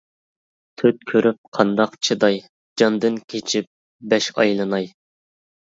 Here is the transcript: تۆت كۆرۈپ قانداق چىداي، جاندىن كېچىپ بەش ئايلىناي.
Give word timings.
تۆت 0.81 1.03
كۆرۈپ 1.11 1.37
قانداق 1.57 1.93
چىداي، 2.09 2.41
جاندىن 2.83 3.23
كېچىپ 3.35 3.73
بەش 4.15 4.35
ئايلىناي. 4.39 4.95